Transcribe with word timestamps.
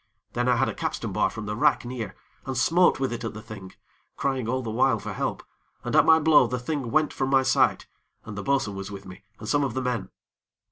Then 0.33 0.49
I 0.49 0.55
had 0.55 0.67
a 0.67 0.73
capstan 0.73 1.11
bar 1.13 1.29
from 1.29 1.45
the 1.45 1.55
rack 1.55 1.85
near, 1.85 2.15
and 2.47 2.57
smote 2.57 2.99
with 2.99 3.13
it 3.13 3.23
at 3.23 3.35
the 3.35 3.41
thing, 3.43 3.73
crying 4.17 4.49
all 4.49 4.63
the 4.63 4.71
while 4.71 4.97
for 4.97 5.13
help, 5.13 5.43
and 5.83 5.95
at 5.95 6.07
my 6.07 6.17
blow 6.17 6.47
the 6.47 6.57
thing 6.57 6.89
went 6.89 7.13
from 7.13 7.29
my 7.29 7.43
sight, 7.43 7.85
and 8.25 8.35
the 8.35 8.41
bo'sun 8.41 8.73
was 8.73 8.89
with 8.89 9.05
me, 9.05 9.23
and 9.37 9.47
some 9.47 9.63
of 9.63 9.75
the 9.75 9.81
men. 9.83 10.09